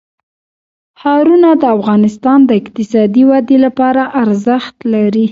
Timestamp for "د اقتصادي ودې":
2.45-3.57